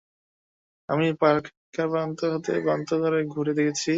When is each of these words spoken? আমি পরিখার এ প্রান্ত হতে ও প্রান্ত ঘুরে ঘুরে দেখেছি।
আমি 0.89 1.07
পরিখার 1.21 1.53
এ 1.79 1.93
প্রান্ত 1.93 2.19
হতে 2.33 2.51
ও 2.55 2.63
প্রান্ত 2.65 2.89
ঘুরে 2.95 3.19
ঘুরে 3.33 3.53
দেখেছি। 3.59 3.89